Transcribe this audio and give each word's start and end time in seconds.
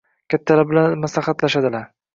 kattalar 0.33 0.67
bilan 0.71 0.99
maslahatlashadilar 1.05 1.91